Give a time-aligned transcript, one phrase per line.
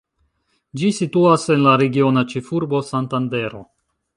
[0.81, 3.63] Ĝi situas en la regiona ĉefurbo, Santandero.